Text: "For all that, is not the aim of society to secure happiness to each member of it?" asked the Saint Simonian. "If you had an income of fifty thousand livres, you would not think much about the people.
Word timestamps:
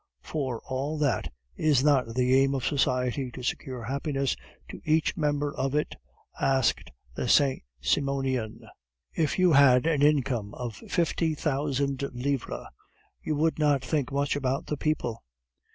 "For 0.23 0.63
all 0.67 0.97
that, 0.97 1.31
is 1.55 1.83
not 1.83 2.15
the 2.15 2.33
aim 2.33 2.55
of 2.55 2.65
society 2.65 3.29
to 3.33 3.43
secure 3.43 3.83
happiness 3.83 4.35
to 4.69 4.81
each 4.83 5.15
member 5.15 5.53
of 5.55 5.75
it?" 5.75 5.93
asked 6.39 6.89
the 7.13 7.29
Saint 7.29 7.61
Simonian. 7.81 8.67
"If 9.13 9.37
you 9.37 9.51
had 9.53 9.85
an 9.85 10.01
income 10.01 10.55
of 10.55 10.73
fifty 10.77 11.35
thousand 11.35 12.01
livres, 12.15 12.65
you 13.21 13.35
would 13.35 13.59
not 13.59 13.85
think 13.85 14.11
much 14.11 14.35
about 14.35 14.65
the 14.65 14.75
people. 14.77 15.23